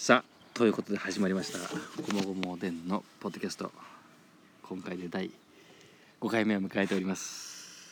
[0.00, 1.58] さあということで始まりました
[2.00, 3.72] 「ごもごもおでん」のポッドキャスト。
[4.62, 5.28] 今回で第
[6.20, 7.84] 5回目を迎えております、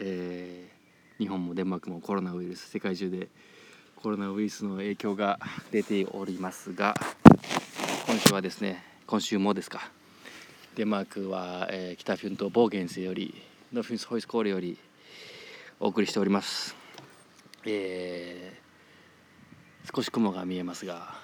[0.00, 3.28] えー日本もデンマークもコロナウイルス世界中で
[3.94, 5.38] コロナウイルスの影響が
[5.70, 6.94] 出ておりますが
[8.06, 9.90] 今週はですね今週もですか。
[10.76, 13.34] デンマークは、えー北フュンとボーゲンスより
[13.70, 14.78] ノフィンスホイスコールより
[15.78, 16.74] お送りしております。
[17.66, 18.60] えー
[19.92, 21.18] 少し雲が見えますが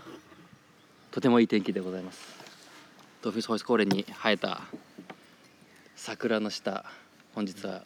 [1.17, 2.21] とてもいい天気でございます。
[3.23, 4.61] ドフィスホイスコーレに生えた
[5.97, 6.85] 桜の下
[7.35, 7.85] 本日は、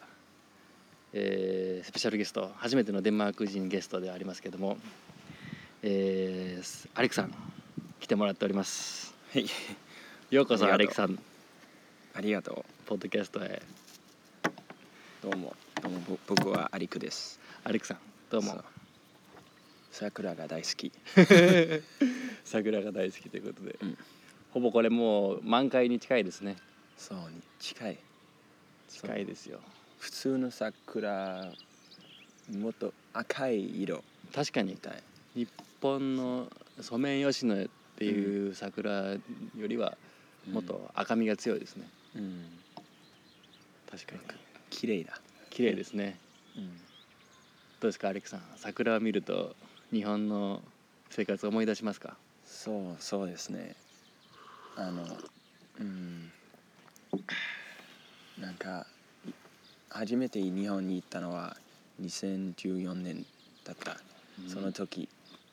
[1.12, 4.78] えースペシャルゲスト初めてのデンマーク人ゲストではありますけども、
[5.84, 7.32] えーアレクさん
[8.00, 9.14] 来てもらっております。
[9.32, 9.46] はい、
[10.32, 11.16] ようこそアレクさん。
[12.14, 13.62] ありがとポッドキャストへ。
[14.42, 15.22] う。
[15.22, 17.38] どうも、どうも、ぼ僕はアリクです。
[17.62, 18.64] アレクさんどうも。
[19.92, 20.90] 桜が大好き。
[22.44, 23.98] 桜が大好きということで、うん。
[24.52, 26.56] ほぼこれもう満開に近いですね。
[26.96, 27.98] そうに近い。
[28.88, 29.60] 近いですよ。
[29.98, 31.52] 普通の桜、
[32.52, 34.02] もっと赤い色。
[34.34, 34.76] 確かに。
[35.34, 35.48] 日
[35.80, 36.48] 本の
[36.80, 39.18] ソメイヨシノっていう桜よ
[39.66, 39.96] りは
[40.50, 42.44] もっと赤みが強いですね、うん、
[43.90, 44.20] 確かに。
[44.70, 45.20] 綺麗だ。
[45.50, 46.18] 綺麗ですね。
[46.56, 46.72] うん、ど
[47.82, 48.42] うですかアレクさん。
[48.56, 49.54] 桜を見ると
[49.92, 50.62] 日本の
[51.10, 52.16] 生活を思い出しますか？
[52.50, 53.74] そう、そうですね。
[54.76, 55.06] あの、
[55.80, 56.30] うん、
[58.38, 58.86] なんか、
[59.26, 59.30] い
[59.88, 61.56] 初めて日本に行ったのは
[62.02, 63.24] 2014年
[63.64, 63.96] だった。
[64.48, 65.08] その時、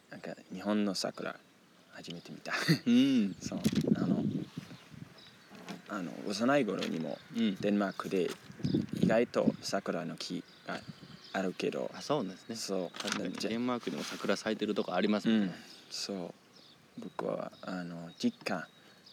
[0.09, 1.35] なんか日本の桜
[1.91, 2.53] 初めて見た。
[2.85, 3.35] うん。
[3.41, 3.59] そう
[3.95, 4.23] あの
[5.89, 7.55] あの幼い頃にもうん。
[7.55, 8.29] デンマークで
[9.01, 10.81] 意外と桜の木が
[11.33, 12.55] あるけどあそうですね。
[12.55, 13.47] そう。
[13.47, 15.47] デンマークにも桜咲いてるとこありますうんもん。
[15.47, 15.55] ね、
[15.89, 16.46] そう
[16.99, 18.67] 僕はあの実家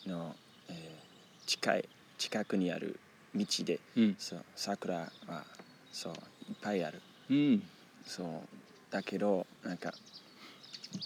[0.07, 0.35] の、
[0.69, 1.05] えー
[1.47, 2.99] 近い近くにある
[3.35, 4.17] 道でうん。
[4.19, 5.45] そう桜は
[5.93, 6.19] そういっ
[6.63, 7.03] ぱいある。
[7.29, 7.63] うん。
[8.07, 8.57] そう
[8.91, 9.93] だけどなんか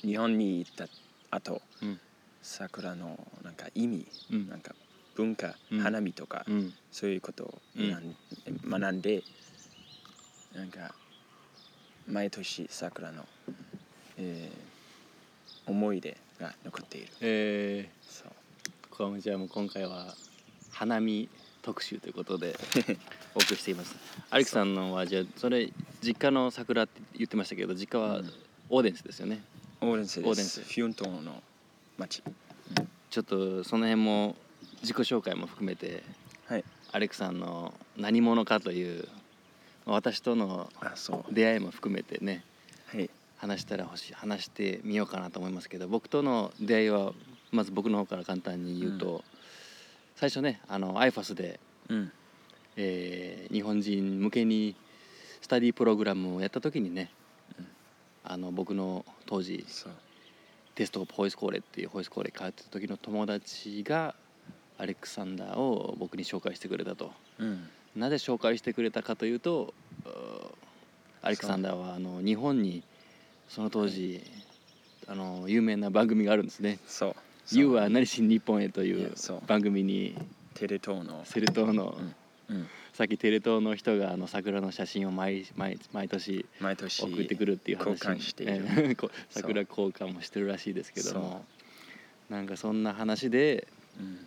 [0.05, 0.87] 日本に行った
[1.37, 1.99] 後うん。
[2.41, 4.49] 桜のなんか意味うん。
[4.49, 4.77] なんか
[5.17, 5.81] 文化、うん。
[5.81, 6.73] 花見とか、うん。
[6.93, 9.25] そういうことを学んで
[10.55, 10.95] なんか
[12.07, 13.27] 毎年桜の、
[14.19, 14.69] えー
[15.71, 17.09] 思い出が残っている。
[17.21, 18.29] えそう。
[18.93, 20.15] ー、これじゃあもう今回は
[20.71, 21.29] 花見
[21.63, 22.59] 特集ということで
[23.35, 23.97] お送りしています。
[24.31, 25.73] アレクさんのはじゃあそれ
[26.03, 28.33] 実家の桜って言ってましたけど実家はうん。
[28.71, 29.43] オーデンスですよね、
[29.81, 30.29] オーレンスです。
[30.29, 30.61] オーデンス。
[30.61, 31.43] フィュントンの
[31.97, 32.23] 町。
[33.11, 34.37] ちょっとその辺も
[34.83, 36.03] 自己紹介も含めて
[36.47, 36.65] はい。
[36.93, 39.09] アレクさんの何者かという
[39.87, 40.71] 私との
[41.31, 42.43] 出会いも含めてねはい
[43.39, 47.13] 話したらほしい話してみようかなと思いますけど僕との出会いは
[47.51, 49.23] まず僕の方から簡単に言うと、う
[50.17, 52.13] 最初ねあの IFAS で、うん。
[52.77, 54.77] えー日本人向けに
[55.41, 57.11] スタディプログラムをやった時にね、
[57.59, 57.67] うん。
[58.25, 59.65] あの僕の当時
[60.75, 64.15] テストホイスコーレっていうホイスコーレ通ってた時の友達が
[64.77, 67.13] アレクサンダーを僕に紹介してくれたと。
[67.39, 67.69] うん。
[67.97, 69.73] なぜ紹介してくれたかというと
[71.23, 72.83] アレクサンダーはあの日本に
[73.49, 74.23] その当時、
[75.07, 76.79] あの有名な番組があるんですね。
[76.87, 77.15] そう
[77.51, 79.13] 「You は何しに日本へ」といいう。
[79.47, 80.15] 番組に。
[80.55, 81.25] テレ東の。
[81.25, 81.97] セル島の、
[82.49, 82.57] うん。
[82.57, 82.67] うん。
[82.93, 87.91] さっきテレ東の人があの桜の写真を毎毎毎年毎年送ってくるっていう話。
[87.91, 88.97] 交換している。
[89.31, 91.45] 桜交換もしてるらしいですけども。
[92.29, 94.27] なんかそんな話でうん。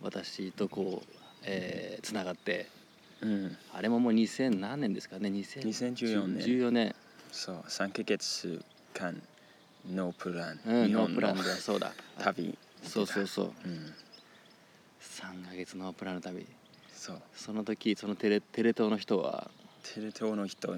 [0.00, 2.68] 私とこう、えー、つながって。
[3.20, 3.56] うん。
[3.72, 5.28] あれももう2000何年ですかね。
[5.30, 6.46] 2000 2014年。
[6.46, 6.94] 14年、
[7.34, 8.62] そう3ヶ月
[8.94, 9.20] 間
[9.92, 11.92] ノープラン、うん、日本プランでそうだ。
[12.18, 12.56] 旅。
[12.84, 13.52] そうそうそう。
[13.66, 13.92] うん。
[15.00, 16.46] 3ヶ月ノープランの旅。
[16.92, 17.22] そう。
[17.34, 19.50] その時そのテレテレ東の人は、
[19.82, 20.76] テレ東の人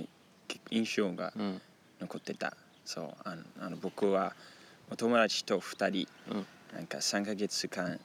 [0.70, 1.60] 印象がうん。
[2.00, 2.56] 残ってた。
[2.86, 4.34] そうあのあの僕は
[4.90, 6.46] お友達と2人うん。
[6.74, 8.00] なんか3ヶ月間、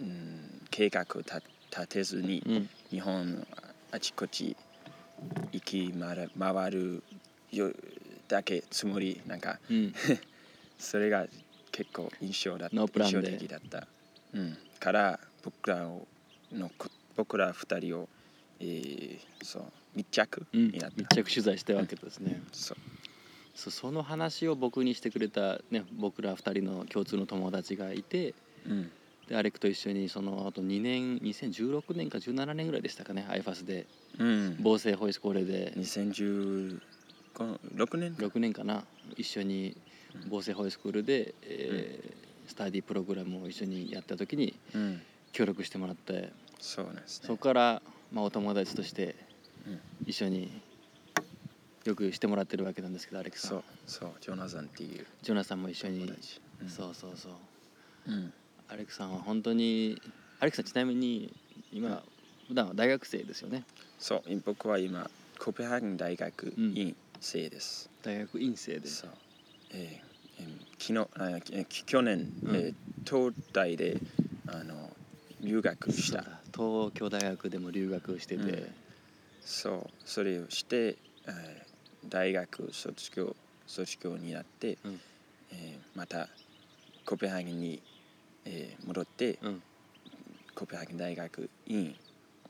[0.00, 2.68] うん、計画を立立てずにうん。
[2.88, 3.44] 日本
[3.90, 4.56] あちこち
[5.50, 7.02] 行き回る回る
[7.52, 7.72] よ
[8.30, 9.94] だけつもりなんかうん。
[10.78, 11.26] それが
[11.72, 13.86] 結構印象だった印象的だった、
[14.32, 16.06] うん、から僕らを
[16.52, 18.08] のこ僕ら2人を、
[18.60, 22.76] えーそう密着うんになった、密着取材したわけですね、そう。
[23.56, 28.34] そその話を僕にしてくれた、ね、僕ら2人の共通の友達がいて
[28.66, 28.90] うん。
[29.28, 33.86] でアレクと一緒にその後2年2016年か17年ぐらいでしたかね IFAS で。
[34.18, 35.72] うん、防水ホイスコーレで。
[35.76, 36.80] 2016
[37.44, 38.84] 年か6年かな。
[39.16, 39.76] 一緒に
[40.28, 45.00] 防政ホイスクールで、えースタディプログラムを一緒にやった時にうん。
[45.32, 46.32] 協力してもらって。
[46.58, 47.26] そうですね。
[47.28, 47.82] そこから、
[48.12, 49.14] まあ、お友達として
[49.66, 49.80] うん。
[50.06, 50.50] 一緒に
[51.84, 56.12] よくしてもらってるわけなんですけどアレックさんそうそうジョナサンっていうジョナさんも一緒に。
[56.60, 56.68] うん。
[56.68, 57.32] そうそうそう。
[58.08, 58.32] うん。
[58.68, 60.02] アレックさんは本当に
[60.40, 61.32] アレックさんちなみに
[61.72, 62.02] 今
[62.48, 63.62] 普段は大学生ですよね。
[64.00, 65.08] そう僕は今
[65.38, 66.76] コペンハーゲン大学うん。
[66.76, 68.88] 院生です、大学院生で。
[68.88, 69.10] そう。
[69.70, 71.40] えーえー昨日あ
[71.84, 72.56] 去年、うん。
[72.56, 72.74] えー
[73.08, 73.96] 東大で
[74.46, 74.90] あの
[75.40, 76.22] 留学した。
[76.54, 78.74] 東京大学でも留学してて、うん。
[79.44, 79.90] そう。
[80.04, 80.96] それをして、
[81.26, 81.70] えー
[82.08, 85.00] 大学卒業卒業になって、うん。
[85.52, 86.28] えーまた
[87.04, 87.82] コペンハーゲンに、
[88.44, 89.62] えー戻って、うん。
[90.54, 91.94] コペンハーゲン大学院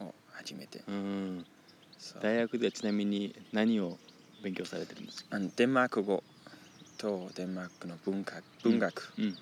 [0.00, 1.44] を始めて、うん。
[2.22, 3.98] 大学ではちなみに何を
[4.42, 6.22] 勉強されてるんですかあのデンマーク語
[6.98, 9.36] とデンマークの文化文学、うん。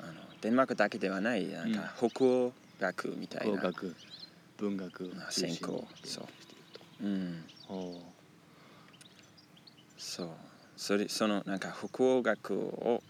[0.00, 3.96] あのデンマークだけではないなんか北欧学みたいな、工学
[4.58, 5.86] 文学専攻。
[6.02, 6.26] そう。
[7.02, 7.44] うん、
[9.96, 10.28] そう。
[10.76, 13.02] それそのなんか北欧学を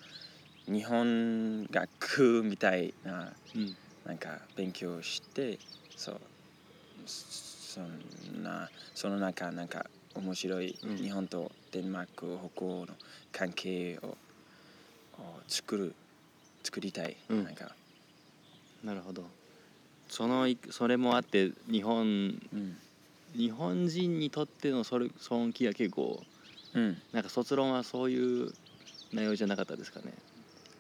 [0.66, 3.76] 日本学みたいなうん。
[4.04, 5.58] なんか勉強して
[5.96, 6.20] そう。
[7.06, 10.96] そんなその中なんか面白いうん。
[10.96, 12.88] 日本とデンマーク北欧の
[13.32, 14.16] 関係を
[15.16, 15.94] を作る
[16.62, 17.44] 作りたい、うん。
[17.44, 17.74] なんか、
[18.82, 19.24] なるほど。
[20.08, 22.76] そのいそれもあって日本うん。
[23.36, 26.22] 日本人にとってのそれ尊敬は結構
[26.74, 28.52] うん、なんか卒論はそういう
[29.12, 30.12] 内容じゃなかったですかね。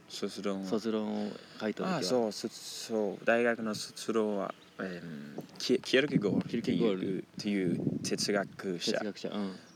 [0.08, 0.68] 卒論は。
[0.68, 1.94] 卒論を書いた時は。
[1.94, 3.24] ああそうそそう。
[3.24, 9.00] 大学の卒論は、えー、キルケゴールキエルケゴールっていう哲学者。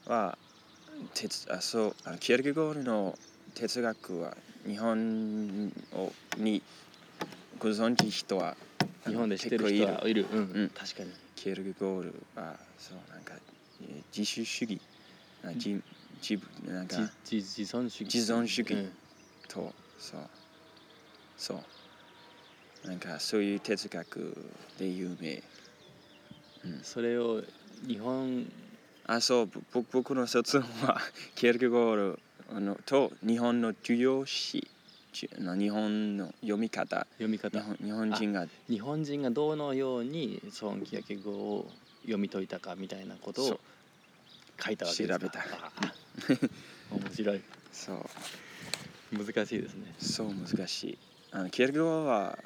[0.07, 0.37] は
[1.15, 3.17] 哲あそうあのキエルケゴールの
[3.55, 4.37] 哲学は
[4.67, 6.63] 日本をに
[7.59, 8.57] ご存知人は
[9.07, 10.27] 日本で知ってる人はいる。
[10.33, 11.11] うん、うん確かに。
[11.37, 13.35] キエルケゴールはそうなんか
[13.83, 14.81] えー自主主義
[15.45, 15.81] あ自
[16.21, 18.15] 自分なんか自自自存主義。
[18.15, 18.93] 自存主義うん。
[19.47, 20.21] とそう。
[21.37, 21.59] そう
[22.85, 24.37] なんかそういう哲学
[24.79, 25.43] で有名。
[26.83, 27.43] それを
[27.87, 28.51] 日本
[29.07, 29.51] あそう。
[29.73, 31.01] 僕の卒論は
[31.35, 32.19] キエルケゴール
[32.51, 34.67] あのと日本の重要詩
[35.13, 37.07] じあの日本の読み方。
[37.13, 37.63] 読み方。
[37.83, 41.71] 日本人が日本人がどのように孫気焼語を
[42.03, 43.61] 読み解いたかみたいなことを
[44.63, 45.19] 書いたわけですか。
[45.19, 45.41] 調べた。
[45.41, 45.93] あ
[46.91, 47.41] 面白い。
[47.73, 48.05] そう。
[49.13, 49.95] 難しいですね。
[49.99, 50.99] そう難しい。
[51.31, 52.39] あのキエルケゴールは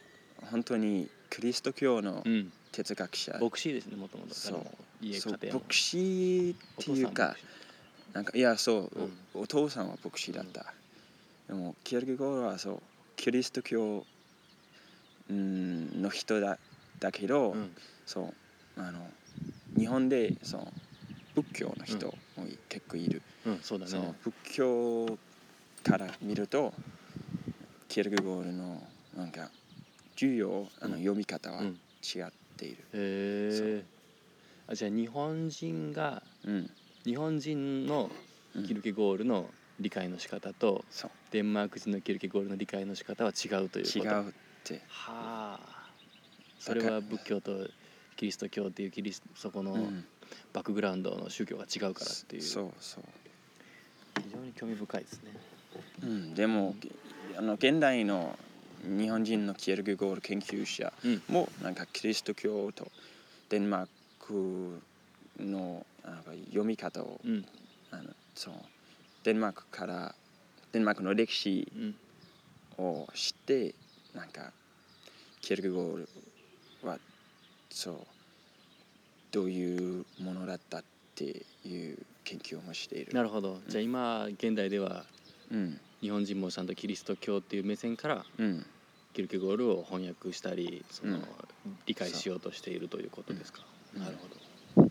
[0.51, 2.53] 本当にキリスト教のうん。
[2.73, 4.35] 哲学者、牧師ですねもともと。
[4.35, 5.15] そう。
[5.15, 7.37] そう牧師っていうか
[8.15, 10.73] なんかいやそう、おお父さんは牧師だった、
[11.49, 12.83] でもキエルケゴールはそう
[13.17, 14.07] キリスト教
[15.29, 16.59] うんの人だ
[16.99, 17.77] だけど、うん。
[18.07, 18.33] そ
[18.77, 19.07] うあの
[19.77, 20.67] 日本でそう
[21.35, 22.07] 仏教の人
[22.37, 25.19] もい結構いる、うんそうだそうね仏教
[25.85, 26.73] から見ると
[27.89, 28.83] キエルケゴールの
[29.17, 29.51] なんか
[30.17, 31.79] 重要あのうん読み方はうん。
[32.03, 32.27] 違っ
[32.57, 33.85] ている、へえ
[34.67, 36.71] あじゃあ日本人がうん。
[37.05, 38.11] 日本人の
[38.55, 39.49] うんキルケゴールの
[39.81, 41.11] 理解の仕方とそう。
[41.31, 43.99] デンマーク人のキルケゴールの理解の仕方は違うということ。
[43.99, 44.33] 違うっ
[44.65, 44.83] て。
[44.89, 45.91] はあ。
[46.59, 47.67] それは仏教と
[48.17, 50.05] キリスト教っていうキリスそこのうん。
[50.53, 52.43] バックグラウンドの宗教が違うからっていう。
[52.43, 53.05] そうそう。
[54.23, 55.33] 非常に興味深いですね。
[56.03, 56.75] うん、でも
[57.39, 58.39] あの現代の
[58.83, 61.23] 日本人のキエルケゴール研究者うん。
[61.29, 62.91] もなんかキリスト教と
[63.49, 63.87] デンマー
[64.21, 64.81] ク
[65.41, 67.45] のなんか読み方をうん。
[67.91, 68.55] あのそう
[69.25, 70.15] デンマークから
[70.73, 71.95] デンマークの歴史うん
[72.79, 73.75] を知って
[74.15, 74.51] なんか
[75.43, 76.09] キエルケゴール
[76.83, 76.99] は
[77.71, 77.97] そう
[79.31, 80.85] どういうものだったっ
[81.15, 81.25] て
[81.67, 83.13] いう研究もしている。
[83.13, 83.61] なるほど。
[83.69, 85.05] じゃあ今現代では
[85.51, 85.79] うん。
[86.01, 88.67] 日本人もちゃんとキリスト教っていう目線からうん
[89.13, 91.23] キルケゴールを翻訳したりその、うん。
[91.87, 93.61] 理解しようとしているということですか、
[93.95, 94.03] うん。
[94.03, 94.91] なるほど。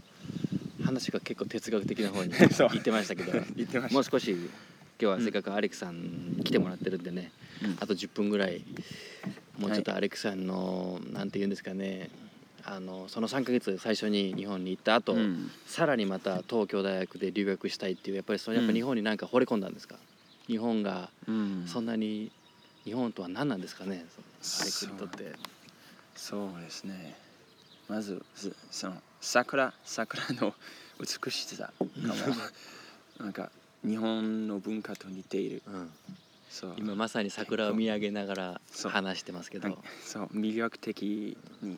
[0.84, 3.32] 話が結構哲学的な方に 行ってましたけど。
[3.56, 3.94] 言ってました。
[3.94, 4.50] もう少し今
[5.00, 7.32] 日はせっかくアレクさんに来てもらってるんでね、
[7.63, 7.78] うん。
[7.80, 8.63] あと10分ぐらい
[9.58, 12.10] もうちょっとアレクさんの、なんて言うんですかね
[12.63, 15.51] あのその3ヶ月最初に日本に行った後、うん。
[15.66, 19.98] さらにまた東京大学で留学したいっていうやっぱりそれやっぱ日本になんか惚れ込んだんですか、
[20.48, 22.32] 日本がうんそんなに
[22.84, 24.06] 日本とは何なんですかね？
[24.62, 25.34] アレクにとって。
[26.16, 27.16] そうですね。
[27.88, 30.54] まずすその桜桜の
[31.00, 31.86] 美しさかも
[33.20, 33.52] なんか
[33.84, 35.62] 日本の文化と似ている。
[35.68, 35.92] うん。
[36.50, 36.74] そう。
[36.78, 41.78] 今まさに桜を見上げながら話してますけど、そう魅力的に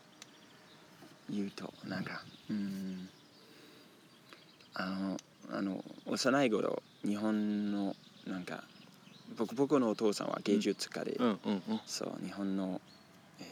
[1.30, 3.08] 言うとなんかうん。
[4.74, 5.16] あの
[5.52, 7.94] あの幼い頃日本の
[8.26, 8.64] なんか
[9.36, 11.80] 僕僕のお父さんは芸術家で、うんうんうん。
[11.86, 12.80] そう日本の、
[13.40, 13.42] え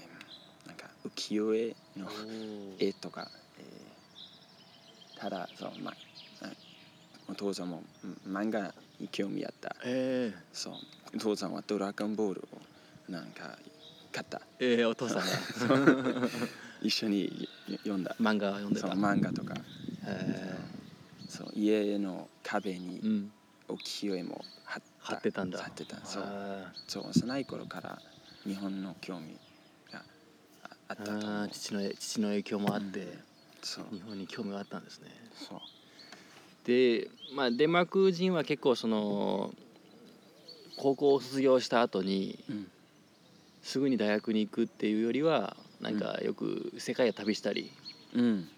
[0.64, 2.08] ーなんか浮世絵の
[2.78, 5.94] 絵とか、えーただそう、まあ、
[7.28, 7.82] お父さんも
[8.26, 9.76] うん漫画に興味あった。
[9.84, 10.74] えそう
[11.14, 12.48] お父さんは「ドラゴンボール」
[13.08, 13.56] をなんか
[14.12, 14.38] 買った。
[14.38, 16.28] ー、えー、お父さんが。
[16.82, 17.48] 一緒に
[17.84, 18.16] 読んだ。
[18.20, 19.54] 漫画を読んでそうた漫画とか。
[20.06, 20.58] え
[21.28, 23.32] そう家の壁ー、うにん
[23.68, 24.61] 浮世絵も貼った
[25.02, 25.58] 貼ってたんだ。
[25.58, 27.98] 貼ってたそうあそう幼い頃から
[28.46, 29.36] 日本の興味
[29.92, 30.02] が
[30.62, 33.18] ああったと父の父の影響もあって、うん。
[33.62, 33.84] そう。
[33.92, 35.08] 日本に興味があったんですね。
[35.34, 35.60] そう。
[36.64, 39.52] で、まあ、デンマーク人は結構その
[40.76, 42.68] 高校を卒業した後にうん。
[43.62, 47.70] すぐに大学に行くっていうよりはなんかよく世界を旅したり、
[48.14, 48.48] うん。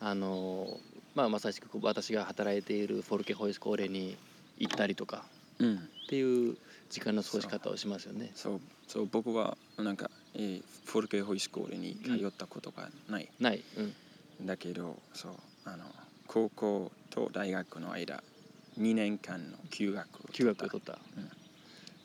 [0.00, 0.80] あの
[1.14, 4.16] まあ、まさしく私が働いているフォルケホイスコーレに
[4.58, 5.24] 行ったりとか。
[5.28, 6.56] うんっていう
[6.90, 8.32] 時間の過ごし方をしますよね。
[8.34, 8.60] そう。
[8.86, 13.64] そう僕はなんか、えーフォルケホイスコールに通ったことがない、ない、
[14.40, 15.32] うん、だけどそう
[15.64, 15.84] あの
[16.26, 18.22] 高校と大学の間
[18.78, 21.30] 2年間の休学を休学を取った、うん。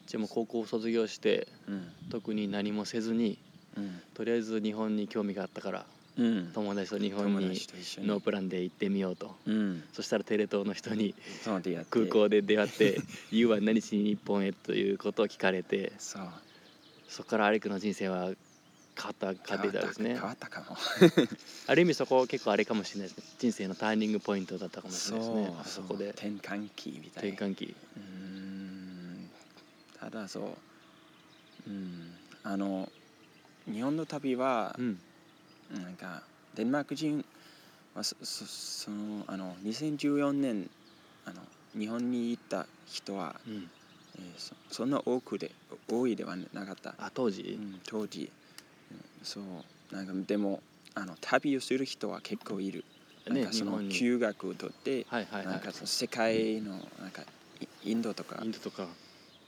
[0.08, 1.88] じゃあもう高校を卒業してうん。
[2.10, 3.38] 特に何もせずに
[3.78, 4.00] うん。
[4.14, 5.86] とりあえず日本に興味があったから
[6.20, 6.52] うん。
[6.54, 7.48] 友達と日本友に。
[8.06, 9.36] ノープランで行ってみようと。
[9.46, 9.84] うん。
[9.94, 11.16] そしたらテレ東の人に
[11.90, 15.94] 空港で出会って「You は何しに日本へ?」ということを聞かれて。
[15.98, 20.14] そこからアレクの人生は変わった変わっていたんですね。
[20.14, 20.78] 変わったかも。
[21.66, 23.10] ある意味そこ結構あれかもしれない。
[23.10, 25.56] ですね人生のターニングポイントだったかもしれないですね。
[25.60, 26.10] あそこで。
[26.10, 27.76] 転換期みたい転換期。
[27.98, 29.30] うーん。
[30.00, 30.60] ただそ
[31.68, 31.70] う。
[31.70, 32.14] うん。
[32.44, 32.92] あの
[33.66, 35.00] 日本の旅はう、ん
[35.72, 36.24] なんか
[36.56, 37.24] デンマーク人
[37.96, 40.70] はそそそのあの2014年
[41.26, 41.42] あの
[41.78, 43.70] 日本に行った人は、うん。
[44.18, 45.52] えーそそんな多くで
[45.90, 48.32] 多いではなかった、あ当時、うん当時、
[48.92, 49.96] うんそう。
[49.96, 50.62] なんかでも
[50.96, 52.84] あの旅をする人は結構いる、
[53.30, 57.22] ねなんかその休学を取って、はいはいはなんかその世界のなんか
[57.86, 58.40] イインドとか。
[58.42, 58.88] いインドとか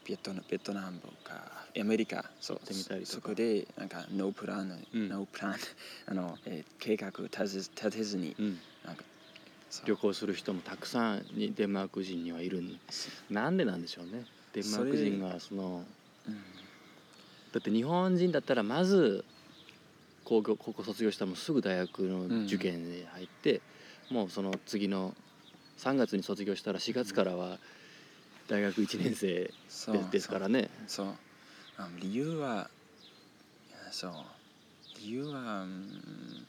[0.08, 3.14] ベトナベトナムとかアメリカそうってみたりとか。
[3.14, 5.10] そこでなんかノープラン、うん。
[5.10, 5.56] ノープラン
[6.08, 7.36] あの、えー計画立て
[7.82, 8.60] 立てずにうん。
[8.84, 9.04] なんか
[9.86, 12.80] 旅行する人もたくさんにデンマーク人にはいるん
[13.30, 14.26] なんでなんでしょうね。
[14.54, 15.86] デンマーク人がその
[16.28, 16.34] うん。
[17.54, 19.24] だって日本人だったらまず
[20.24, 23.62] 高校高校卒業したらもうすぐ大学の受験に入って、
[24.10, 25.16] もうその次の
[25.78, 27.60] 3月に卒業したら4月からは
[28.48, 29.54] 大学1年生で
[30.12, 30.70] ですからね。
[30.88, 31.08] そう。
[32.00, 32.70] 理由は
[33.92, 34.12] そう。
[35.00, 36.46] 理由は、うん、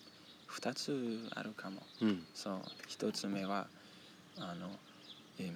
[0.50, 1.82] 2つあるかも。
[2.00, 2.24] うん。
[2.34, 2.62] そう。
[2.88, 3.66] 1つ目は
[4.38, 4.70] あの、
[5.38, 5.52] えー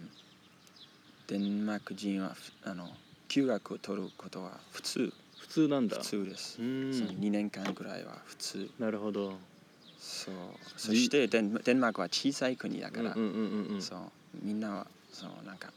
[1.28, 2.88] デンマーク人はふあの
[3.26, 5.12] 休学を取ることは普通。
[5.38, 5.97] 普通なんだ。
[5.99, 6.62] 普通です。
[6.62, 6.93] う、ん。
[6.95, 8.71] その2年間ぐらいは普通。
[8.78, 9.37] なるほど。
[9.99, 10.35] そう。
[10.76, 14.00] そしてデンデンマークは小さい国だから、そう。
[14.40, 15.73] みんなはそうなんか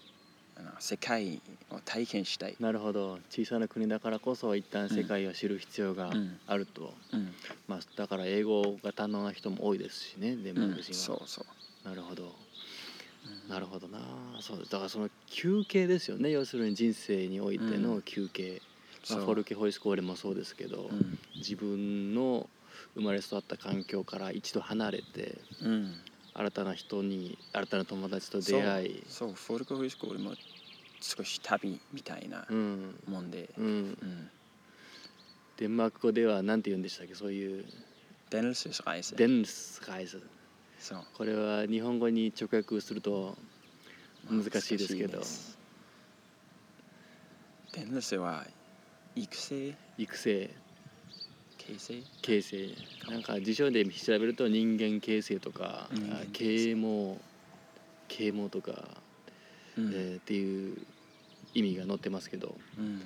[0.80, 3.20] 世界を体験したい、なるほど。
[3.30, 6.40] 小さな国だからこそ一旦世界を知る必要がうん。
[6.46, 7.36] あると、うん。
[7.68, 11.46] まあ、だから英語が堪能な人も多いですしねデンマうんーク人は、そうそ
[11.86, 12.36] う、なるほど。
[13.26, 13.50] うん。
[13.50, 14.38] なるほどな。
[14.42, 16.32] そうだからその休憩ですよね。
[16.32, 18.62] 要するに人生においての休憩、
[19.10, 21.20] まあ、フォルケホイスコーレもそうですけど、うん。
[21.36, 22.50] 自分の
[22.96, 25.96] 生まれ育った環境から一度離れてうん、
[26.34, 29.04] 新たな人に新たな友達と出会い。
[29.08, 29.34] そう。
[29.34, 30.34] フォルクホイスコールも
[31.02, 33.00] 少し旅みたいなうん。
[33.08, 33.66] もんで、うん。
[33.66, 34.30] うん。
[35.58, 37.66] デンマーク語では何て言うんでしたっけそういう。
[38.30, 39.16] デンスライス。
[39.16, 40.22] デンスカイズ
[40.80, 41.04] そう。
[41.16, 43.38] これは日本語に直訳すると
[44.30, 45.22] 難しいですけど。
[47.74, 48.46] デンスは
[49.16, 49.76] 育成？
[49.98, 50.50] 育成。
[51.58, 52.04] 形成？
[52.22, 52.76] 形成。
[53.10, 55.90] なんか辞書で調べると人間形成とか
[56.34, 57.20] 啓蒙
[58.08, 58.86] 啓蒙とか、
[59.80, 59.92] うん。
[59.94, 60.78] えーっていう
[61.54, 63.02] 意味が載ってますけどうん。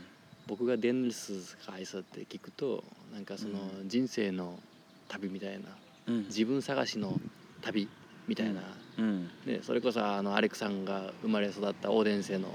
[0.47, 4.59] 僕がデンスカイスって聞くとなんかそのう人生の
[5.07, 5.69] 旅みたいな
[6.07, 6.25] うん。
[6.25, 7.17] 自分探しの
[7.61, 7.87] 旅
[8.27, 8.61] みたいな、
[8.97, 9.29] うん。
[9.45, 12.49] ね、それこそあのアレクさんが生まれ育ったオーデンセの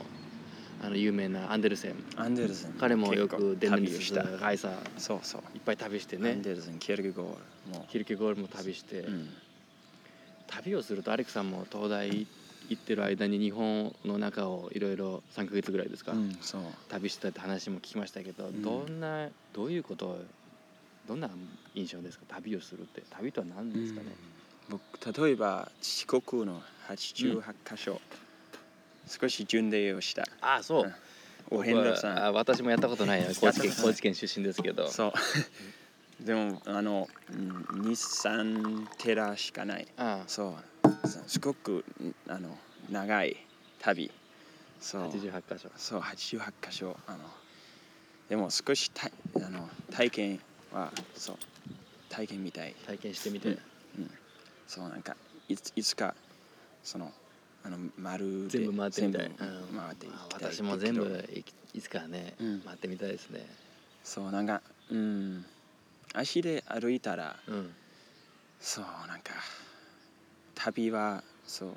[0.82, 1.94] あの有名なアンデルセン。
[2.16, 2.72] アンデルセン。
[2.74, 4.24] 彼もよくデンス旅をした。
[4.24, 5.40] カイサーそうそう。
[5.54, 7.86] いっぱい旅してアンねデルセンキェルゲゴールも。
[7.88, 9.28] ヒルケゴールも旅して、うん。
[10.46, 12.47] 旅をするとアレクさんも東大行って
[12.94, 16.38] る間に日本の中をいろいろ3ヶ月ぐらいですか、うん
[16.88, 18.62] 旅してたって話も聞きましたけど、ん。
[18.62, 20.18] どんなどういうことを
[21.06, 21.30] どんな
[21.74, 22.24] 印象ですか？
[22.28, 23.02] 旅をするって。
[23.10, 24.06] 旅とは何ですかね、
[24.68, 24.82] 僕
[25.24, 27.40] 例えば四国の88
[27.76, 28.00] 箇所、
[29.06, 30.22] 少し巡礼をした。
[30.40, 30.92] ああそう、
[31.50, 31.58] うん。
[31.60, 32.24] お遍路さん。
[32.24, 34.88] あ私もやったことないよ 高知県高知県出身ですけど。
[34.90, 36.24] そう。
[36.24, 39.86] でもあの23寺しかない。
[39.96, 40.24] あ。
[40.26, 40.54] そう
[41.26, 41.84] すごく
[42.28, 42.56] あの
[42.90, 43.36] 長い
[43.80, 44.10] 旅。
[44.80, 45.70] そあう88箇所。
[45.76, 46.96] そう88箇所。
[47.06, 47.18] あの
[48.28, 49.10] でも少した
[49.44, 50.40] あの体験
[50.72, 51.36] はそう
[52.08, 52.74] 体験みたい。
[52.86, 53.58] 体験してみて、うん
[54.66, 55.16] そうなんか
[55.48, 56.14] いついつか
[56.84, 57.10] その
[57.64, 61.24] あの丸で全部回ってみたい、回っていきあたい私も全部
[61.74, 62.60] いつかね、うん。
[62.60, 63.46] 回ってみたいですね。
[64.04, 65.44] そうなんかうん。
[66.14, 67.74] 足で歩いたらうん。
[68.60, 69.32] そうなんか
[70.58, 71.70] 旅はそう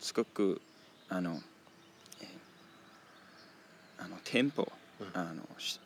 [0.00, 0.60] すごく
[1.08, 1.40] あの
[2.20, 2.26] え
[3.98, 5.10] あのテンポ、うん。
[5.14, 5.78] あのし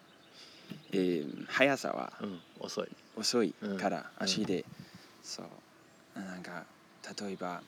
[0.93, 2.41] えー速さはうん。
[2.61, 2.89] 遅い。
[3.17, 4.25] 遅いからうん。
[4.25, 4.65] 足で、
[5.23, 6.21] そう。
[6.21, 6.65] なんか
[7.21, 7.61] 例えば、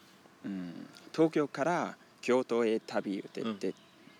[0.44, 0.72] うん、
[1.12, 3.58] 東京から京都へ旅で、うん。
[3.58, 3.74] で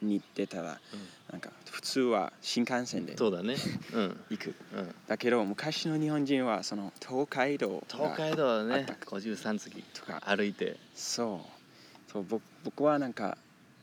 [0.06, 1.00] に出たらうん。
[1.30, 3.56] なんか普通は新幹線でそうだね。
[3.92, 4.20] うん。
[4.30, 4.54] 行く。
[4.74, 4.94] うん。
[5.08, 10.76] だけど昔の日本人はその東海道が東海道はねあった53次とか歩いて。
[10.94, 12.12] そう。
[12.12, 13.36] そう僕僕はなんか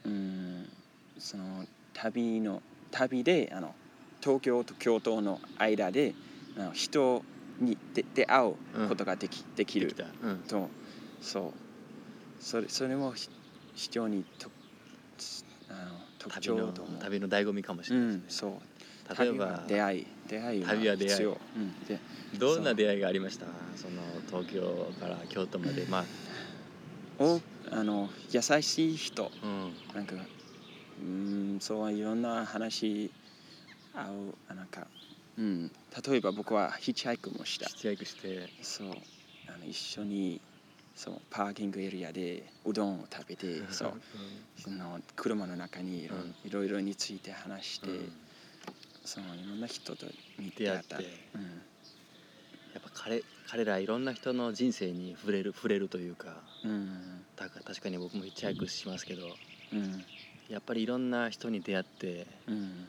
[0.06, 0.70] うん
[1.20, 2.62] その旅の
[2.92, 3.75] 旅であの
[4.22, 6.15] 東京と京都の間で
[6.58, 7.24] あの人
[7.60, 8.56] に出出会う
[8.88, 9.96] ことができ,、できる。
[10.24, 10.70] うん、と
[11.22, 11.51] そう。
[12.44, 13.30] それそれもひ
[13.75, 14.62] 非常にとあの
[16.20, 19.20] 特旅の徴と旅の醍醐味かもしうれないですね、んそう。
[19.20, 21.25] 例えば出会い出会い旅は出会い。
[21.25, 22.00] うん、で
[22.38, 23.46] どんな出会いがありました？
[23.75, 25.86] その東京から京都まで。
[25.89, 26.06] まあ。
[27.20, 29.32] おあの優しい人。
[29.44, 29.74] うん。
[29.94, 30.15] なんか
[31.01, 33.12] うんそういろんな話
[33.94, 34.88] 合うあなんか、
[35.38, 35.72] うん、
[36.08, 37.65] 例えば僕はヒッチハイクもした。
[37.68, 38.50] ヒッチハイクして。
[38.62, 38.88] そう。
[39.48, 40.40] あの一緒に
[40.96, 44.01] そうパーキングエリアでうどんを食べてそう。
[44.58, 46.36] その車の中にいろ,、うん。
[46.46, 48.14] いろいろについて話して、うん。
[49.03, 50.06] そのいろんな人と
[50.38, 50.96] 見出会って。
[51.36, 51.42] うん。
[52.74, 56.36] やっぱ彼彼らいろんな人の人生に触れる触れるというか。
[56.64, 57.25] うん。
[57.36, 59.36] だから確かに僕もヒッチハイクしますけど。
[59.74, 60.06] うん。
[60.50, 62.88] やっぱりいろんな人に出会ってうん。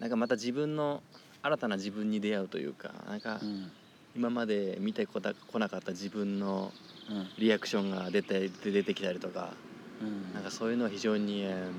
[0.00, 1.02] なんかまた自分の
[1.42, 3.70] 新たな自分に出会うというかなんかうん
[4.16, 6.72] 今まで見てこたこなかった自分の
[7.10, 7.28] うん。
[7.36, 9.54] リアクションが出て出てきたりとか
[10.00, 10.32] うん。
[10.32, 11.72] なんかそういうのは非常に、えー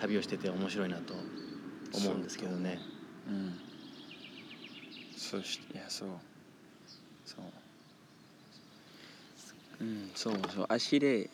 [0.00, 1.12] 旅をしてて面白いなと
[1.92, 2.80] 思うんですけどね。
[3.28, 3.60] うん。
[5.14, 6.08] そうしいやそう。
[7.26, 7.44] そう。
[9.80, 10.66] うんそうそう。
[10.70, 11.28] 足で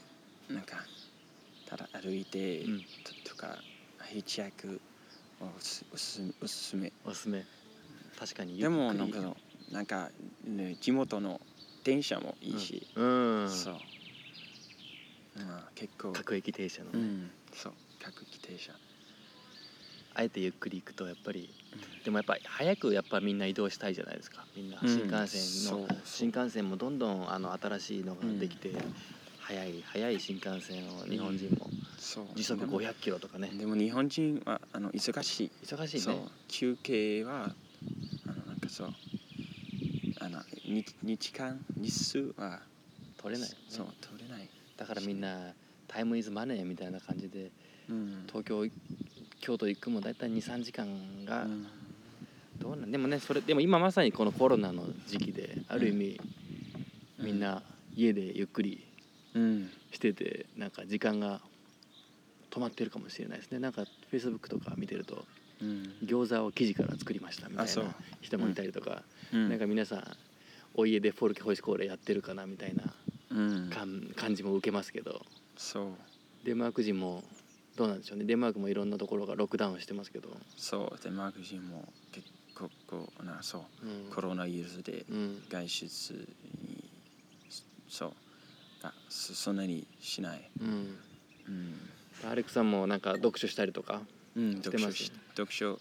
[0.51, 0.79] なんか
[1.69, 2.83] ただ歩いて、うん。
[3.25, 3.57] ととか
[4.11, 4.81] ヒッチハイク
[5.40, 6.92] をおすおすおすすめ。
[7.05, 7.45] おすすめ。
[8.19, 9.21] 確かにゆでもなんか
[9.71, 10.11] なんか、
[10.45, 11.41] ね、地元の
[11.85, 13.49] 電車もいいし、うん、うん。
[13.49, 13.75] そう、
[15.37, 16.13] まあ、結構。
[16.13, 17.31] 各駅停車のね、うん。
[17.53, 17.73] そう。
[18.03, 18.73] 各駅停車。
[20.15, 21.49] あえてゆっくり行くとやっぱり。
[22.05, 24.47] でもやっぱり早くやっぱみんな移動したいじゃないですか。
[24.55, 24.79] みんな。
[24.81, 24.89] うん。
[24.89, 28.73] 新幹線の、新幹線もどんどんあの新しいのができて、
[29.39, 31.71] 早い早い新幹線を日本人も。
[31.99, 32.27] そう。
[32.35, 33.51] 時速でも500キロとかね。
[33.53, 35.53] でも日本人はあの忙しい。
[35.65, 36.25] 忙しいね。
[36.49, 37.55] 休憩は
[38.27, 38.95] あのなんかそう
[40.67, 42.61] 日日間日数は
[43.17, 43.63] 取れないよね。
[43.69, 45.53] そう取れない、だからみんな
[45.89, 47.51] タイムイズマネーみたいな感じで
[47.89, 48.25] うん。
[48.27, 48.67] 東京
[49.41, 51.67] 京都行くも大体23時間がうん。
[52.59, 56.21] どうなんでもねそれでも今まさにこのコロナの時期である意味、
[57.19, 57.63] みんな
[57.95, 58.85] 家でゆっくり
[59.35, 59.71] うん。
[59.93, 61.41] しててなんか時間が
[62.51, 63.59] 止まってるかもしれないですね。
[63.59, 65.25] なんかフェイスブックとか見てると
[65.63, 65.95] うん。
[66.05, 69.03] 餃子を生地から作りましたみたいな人もいたりとか、
[69.33, 69.49] うん。
[69.49, 70.17] なんか皆さん
[70.77, 72.85] お家でフォルケホイスコーレやってるかなみたいな
[73.31, 73.35] う
[73.67, 73.71] ん。
[73.71, 75.21] 感感じも受けますけど。
[75.57, 75.93] そう。
[76.45, 77.25] デンマーク人も
[77.77, 78.25] どうなんでしょうね。
[78.25, 81.03] デンマークもいろんなところがロックダウンしてますけど、そう。
[81.03, 83.87] デンマーク人も結構こうなそう。
[83.87, 84.15] うん。
[84.15, 85.43] コロナウイルスでうん。
[85.49, 86.29] 外出
[86.62, 86.85] に
[87.89, 88.12] そう。
[88.83, 90.99] あそそんなにしない、うん、
[91.49, 91.75] うん。
[92.31, 94.03] アレックさんもなんか読書したりとか
[94.37, 94.93] うん、してます？
[94.93, 95.79] 読書し読書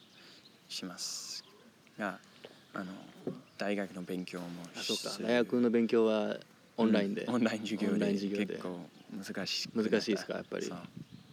[0.69, 1.43] します。
[1.99, 2.19] が
[2.73, 2.86] あの
[3.57, 5.23] 大学の勉強もあそうか。
[5.23, 6.37] 大学の勉強は
[6.77, 7.35] オンラインで、うん。
[7.35, 8.79] オンライン授業で結構
[9.11, 10.33] 難しくなった難しいですか？
[10.35, 10.71] やっぱり。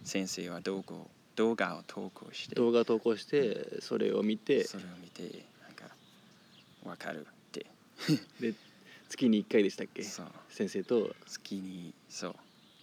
[0.03, 2.55] 先生は動画を動画を投稿して。
[2.55, 4.63] 動画投稿してそれを見て。
[4.65, 5.85] それを見てなんか
[6.83, 7.65] わかるって。
[8.39, 8.53] で
[9.09, 10.03] 月に1回でしたっけ？
[10.03, 11.15] 先生と。
[11.27, 12.35] 月にそう。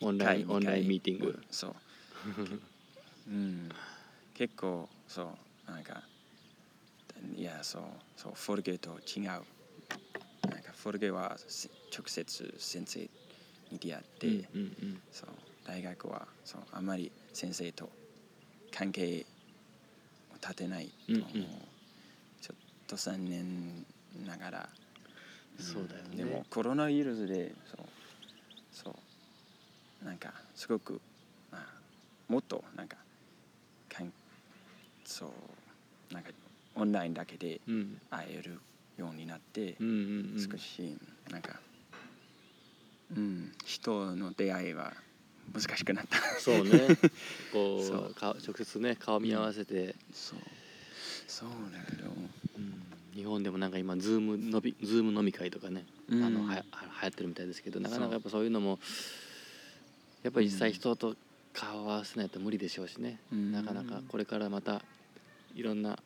[0.02, 1.38] オンライン会オンラインミーティング。
[1.50, 1.74] そう。
[3.28, 3.68] うん。
[4.34, 5.34] 結構そ
[5.68, 5.70] う。
[5.70, 6.02] なんか
[7.36, 7.82] いやそう
[8.16, 9.44] そうフォルゲと違うなんか
[10.76, 13.00] フォルゲはせ直接先生
[13.70, 15.28] に出会って、うんうんそう
[15.66, 17.88] 大学はそうあまり先生と
[18.72, 19.24] 関係
[20.32, 21.24] を立てないと、うんうん
[22.40, 22.56] ちょっ
[22.86, 23.84] と残念
[24.26, 24.68] ながら、
[25.58, 27.86] そうだよねでもコロナウイルスでそう
[28.72, 28.96] そ
[30.02, 31.00] うなんかすごく、
[31.52, 31.62] まあ、
[32.32, 32.96] もっとなんか
[33.88, 34.12] かん
[35.04, 36.30] そうなんか
[36.76, 37.74] オンラインだけでうん。
[37.74, 38.60] うん会える
[39.00, 40.48] ようになって、うんうんうん。
[40.50, 40.96] 少し
[41.30, 41.58] なんか、
[43.16, 44.92] うん、人の出会いは
[45.52, 46.18] 難しくなった。
[46.38, 46.70] そうね。
[47.52, 48.10] こそう。
[48.10, 50.38] う顔直接ね顔見合わせて、そう。
[51.26, 52.10] そうだけど、
[52.58, 52.82] うん。
[53.14, 56.22] 日本でもなんか今 Zoom のび Zoom 飲み会とかね、うん。
[56.22, 58.78] あのはやは流行ってるみたいですけどなかなかやっぱそういうのも
[60.22, 61.16] やっぱり実際人と
[61.52, 63.52] 顔を合わせないと無理でしょうしね、うん。
[63.52, 64.82] なかなかこれからまた
[65.54, 65.98] いろんな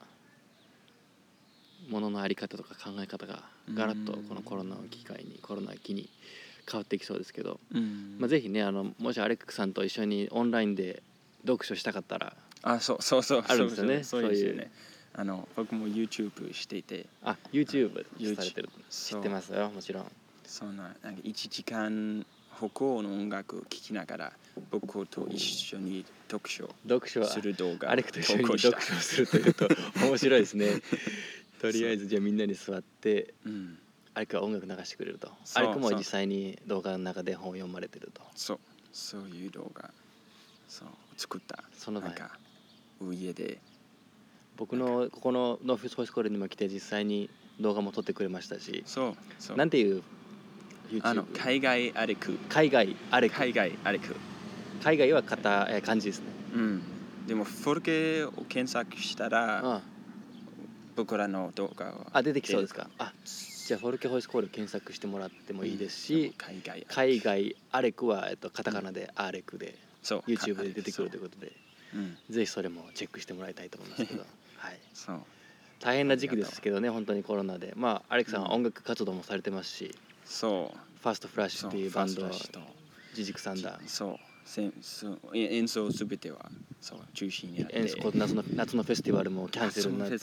[1.88, 6.08] もののあり方とか考え方がガラッとこのコロナを機会にコロナを機に
[6.70, 8.16] 変わってきそうですけど、うん。
[8.18, 11.02] まあ、ぜひねあのもしアレックさんと一緒にオンラインで
[11.42, 14.02] 読書したかったらあそうそうそうあるんですよね。
[14.04, 14.58] そうそうそうですよそういう。
[14.58, 14.70] ね
[15.16, 17.06] あの僕も YouTube していて。
[17.22, 18.68] あ YouTube されてる。
[18.90, 20.10] 知ってますよもちろん。
[20.44, 24.32] そんななんか1時間北欧の音楽を聴きながら
[24.70, 26.68] 僕と一緒に読書。
[26.88, 29.68] 読書はする動画アレックと一緒に読書をするというと
[30.00, 30.66] 面白いですね
[31.64, 33.78] とりあえずじゃあみんなに座ってうん。
[34.16, 35.28] アレックは音楽流してくれると。
[35.44, 38.20] そうアレックもそう実際に動画の中で本を読まれてると。
[38.36, 38.58] そう。
[38.92, 39.90] そういう動画。
[40.68, 40.88] そう。
[41.16, 41.64] 作った。
[41.76, 42.10] その場合。
[42.10, 42.38] なんか
[43.12, 43.58] 家で。
[44.56, 48.84] 僕のここのノーフィスホイスコールにも来て実際に動画も撮ってくれましたし。
[48.86, 49.56] そうそう。
[49.56, 50.02] なんていう
[51.02, 53.36] あの YouTube 海外歩く海外アレック。
[53.36, 54.16] 海外歩く
[54.82, 56.26] 海外は片え漢字ですね。
[56.54, 56.82] うん。
[57.26, 59.82] でもフォルケを検索したらあ
[60.96, 62.88] 僕らの動画はあ出てきそうですか？
[62.98, 63.12] あ
[63.66, 71.52] じゃあフォルケホイスコール検索してもらってもいいですし、海外海外アレクは、えっと、カタカナでアレクでそう YouTube で出てくるということで
[71.92, 72.00] そう。
[72.00, 72.16] うん。
[72.30, 74.20] ぜひそれもチェックしてもらいたいと思いますけど、
[74.58, 75.20] はい、そう。
[75.80, 77.72] 大変な時期ですけどね本当にコロナで。
[77.76, 80.78] まあアレクさんは音楽活動もされてますし、そう。
[81.00, 83.14] ファーストフラッシュっていうバンドファーストフラッシュと。
[83.14, 87.80] ジジクサンダーそうせんそうえ演奏すべてはそう中止になって。
[88.14, 90.18] 夏の夏のフェスティバルもキャンセルになって。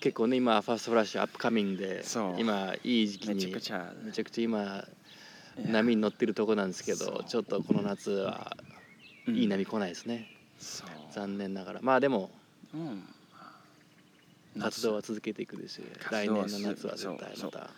[0.00, 4.84] 結構ね今ファーストフラッシュアップカミングでそう今いい時期にめちゃくちゃめちゃくちゃ今
[5.56, 8.56] 波に乗ってるとこなんですけどちょっとこの夏は
[9.26, 10.26] うんいい波来ないですね、
[11.12, 12.30] 残念ながらまあでも
[12.74, 13.04] うん
[14.58, 17.70] 活動は続けていくですし来年の夏は絶対まそうた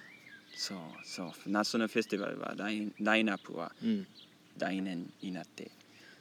[0.57, 4.07] そうそう夏のフェスティバルはラインラインナップはうん
[4.59, 5.71] 来年になって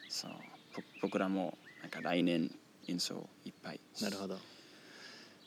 [0.10, 0.32] そう
[0.76, 2.52] ぼ僕らもなんか来年
[2.88, 4.38] 演奏いっぱいなるほど。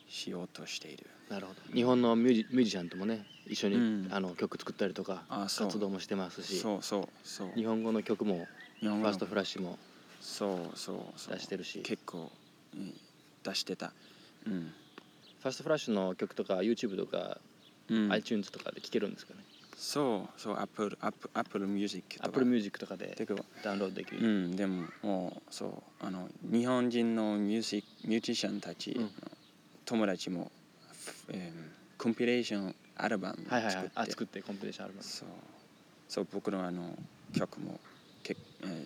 [0.08, 1.06] しようとしている。
[1.28, 1.60] なるほど。
[1.74, 4.08] 日本のミュージミュージシャンともね一緒に、うん。
[4.10, 7.52] あの曲作ったりとか活動もしてますしそうそうそう。
[7.56, 8.46] 日本語の曲も
[8.80, 9.78] ファーストフラッシュも
[10.20, 11.34] そうそうそう。
[11.34, 11.80] 出してるし。
[11.80, 12.30] 結構、
[12.74, 12.94] うん、
[13.42, 13.92] 出してた。
[14.46, 14.72] うん、
[15.40, 17.38] ファーストフラッシュの曲とか YouTube とか、
[17.88, 19.40] うん、iTunes とかで聴けるんですかね？
[19.76, 22.28] そうそう Apple, Apple, Apple Music とか。
[22.28, 25.66] Apple Music とかでてかダウンロードできる、うんでももうそ
[26.00, 29.10] うあの日本人のミュージックミュージシャンたち、うん。
[29.84, 30.50] 友達も、
[31.28, 35.04] えーコンピレーションアルバムはいはい作って、はいあ作ってコンピレーションアルバム。
[35.04, 35.28] そう。
[36.08, 36.96] そう僕のあの
[37.32, 37.80] 曲も
[38.22, 38.78] け、えー、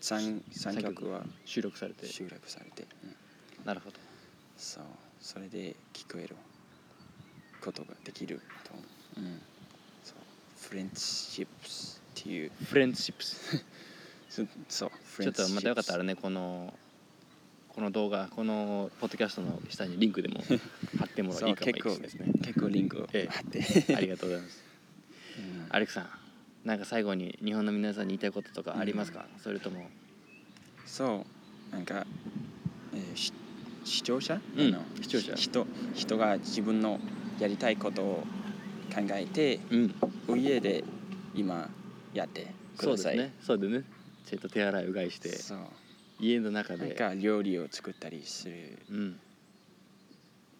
[0.00, 2.06] 3, 三三曲曲は収録されて。
[2.06, 3.66] 集約されて、うん。
[3.66, 3.96] なるほど。
[4.56, 4.84] そう。
[5.20, 6.36] それで聞こえる
[7.62, 8.84] ことができると思う
[10.68, 12.50] フレンチシップスっていう。
[12.64, 13.64] フレンドシップス
[14.28, 16.74] そそうフちょっとまたよかったらねねこの
[17.68, 20.40] この動画このポッドキャストの下にリンクでも
[20.98, 22.32] 貼ってもらいいかも結構ですね。
[22.42, 23.32] 結構リンクをええ。
[23.32, 24.64] 貼って、ありがとうございます。
[25.38, 25.66] うん。
[25.70, 26.08] アレクさん
[26.64, 29.88] なんか最後に日本の皆さんに言いたいこととかありますか、それとも。
[30.86, 31.26] そ
[31.70, 32.06] うなんか、
[32.94, 33.32] えーし
[33.84, 35.34] 視聴者、うんあの視聴者。
[35.34, 37.00] 人人が自分の
[37.38, 38.26] やりたいことを
[38.94, 40.40] 考えてうん。
[40.40, 40.84] 家で
[41.34, 41.68] 今
[42.12, 42.86] やってください。
[42.86, 43.32] そうですね。
[43.40, 43.82] そうでね。
[44.24, 45.58] ちょっと手洗いうがいしてそう。
[46.20, 48.78] 家の中なんでか料理を作ったりする。
[48.90, 49.20] うん。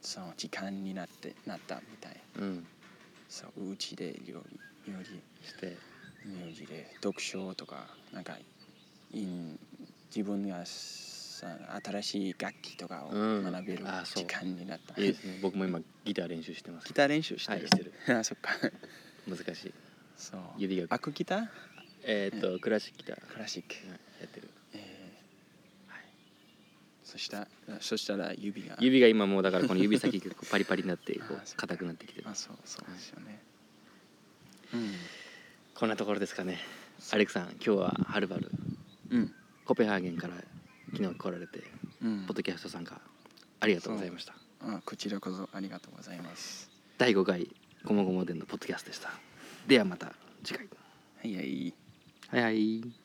[0.03, 2.21] その時間になってなったみたい。
[2.41, 2.67] うん。
[3.29, 4.61] そううちで料理
[4.93, 5.79] 料理して
[6.27, 8.37] 料理で読書とかなんか
[9.13, 9.59] いん
[10.15, 10.65] 自分が
[11.35, 11.49] さ
[11.85, 13.45] 新しい楽器とかをうん。
[13.45, 16.87] 学べる時間になった、いいですね僕も今ギター練習してます。
[16.87, 17.55] ギター練習して？
[17.55, 17.69] る、はい。
[17.69, 18.51] してるあそっか。
[19.29, 19.75] 難しい。
[20.17, 20.41] そう。
[20.59, 20.87] 指が。
[20.91, 21.47] アクギター？
[22.05, 23.21] えーっとクラシックギター。
[23.33, 24.49] クラシック、はいやってる。
[27.03, 27.47] そした
[27.81, 28.77] そしたら指が。
[28.81, 32.29] 指が今もうだからこの指先がパリパリになってこう硬くなってきてる。
[32.29, 33.41] あそうそうですよね、
[34.73, 34.93] うん。
[35.75, 36.59] こんなところですかね。
[37.13, 38.51] アレクさん今日ははるばる。
[39.11, 39.33] うん。
[39.65, 40.35] コペンハーゲンから
[40.97, 41.63] 昨日来られて
[42.03, 42.25] うん。
[42.27, 43.01] ポッドキャスト参加
[43.61, 44.35] ありがとうございました。
[44.61, 46.71] あこちらこそありがとうございます。
[46.99, 47.49] 第5回
[47.85, 49.11] ごもごもでのポッドキャストでした。
[49.67, 50.69] ではまた次回。
[51.23, 51.75] はいはい。
[52.31, 53.04] はいはい